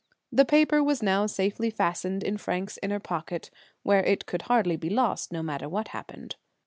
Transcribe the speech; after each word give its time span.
The 0.31 0.45
paper 0.45 0.83
was 0.83 1.03
now 1.03 1.27
safely 1.27 1.69
fastened 1.69 2.23
in 2.23 2.39
Frank's 2.39 2.79
inner 2.81 2.99
pocket, 2.99 3.51
where 3.83 4.03
it 4.03 4.25
could 4.25 4.41
hardly 4.49 4.75
be 4.75 4.89
lost, 4.89 5.31
no 5.31 5.43
matter 5.43 5.69
what 5.69 5.89
happened. 5.89 6.37